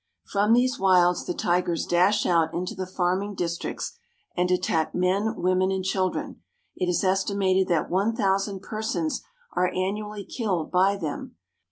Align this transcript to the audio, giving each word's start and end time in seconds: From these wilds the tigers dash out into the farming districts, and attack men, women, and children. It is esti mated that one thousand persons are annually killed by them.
From 0.25 0.53
these 0.53 0.79
wilds 0.79 1.27
the 1.27 1.33
tigers 1.35 1.85
dash 1.85 2.25
out 2.25 2.55
into 2.55 2.73
the 2.73 2.87
farming 2.87 3.35
districts, 3.35 3.99
and 4.35 4.49
attack 4.49 4.95
men, 4.95 5.35
women, 5.37 5.69
and 5.69 5.85
children. 5.85 6.41
It 6.75 6.89
is 6.89 7.03
esti 7.03 7.35
mated 7.35 7.67
that 7.67 7.87
one 7.87 8.15
thousand 8.15 8.63
persons 8.63 9.21
are 9.53 9.69
annually 9.71 10.25
killed 10.25 10.71
by 10.71 10.97
them. 10.97 11.35